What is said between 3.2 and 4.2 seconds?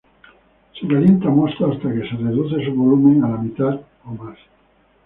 a la mitad o